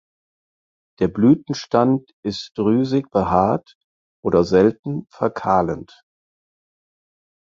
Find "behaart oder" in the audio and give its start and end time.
3.11-4.43